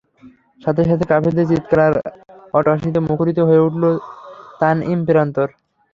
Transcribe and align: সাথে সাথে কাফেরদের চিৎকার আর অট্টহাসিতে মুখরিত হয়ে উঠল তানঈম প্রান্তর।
সাথে 0.61 0.81
সাথে 0.89 1.05
কাফেরদের 1.11 1.49
চিৎকার 1.51 1.79
আর 1.87 1.93
অট্টহাসিতে 2.53 2.99
মুখরিত 3.09 3.39
হয়ে 3.47 3.65
উঠল 3.67 3.83
তানঈম 4.59 4.99
প্রান্তর। 5.07 5.47